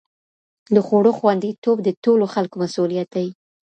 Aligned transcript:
د 0.75 0.77
خوړو 0.85 1.11
خوندي 1.19 1.51
توب 1.63 1.77
د 1.83 1.89
ټولو 2.03 2.25
خلکو 2.33 2.55
مسؤلیت 2.63 3.07
دی. 3.15 3.27